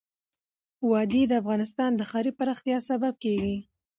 وادي 0.89 1.23
د 1.27 1.31
افغانستان 1.41 1.91
د 1.95 2.01
ښاري 2.09 2.31
پراختیا 2.39 2.77
سبب 2.89 3.13
کېږي. 3.23 3.55